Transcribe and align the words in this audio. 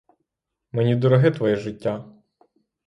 Мені 0.71 0.95
дороге 0.95 1.31
твоє 1.31 1.55
життя! 1.55 2.11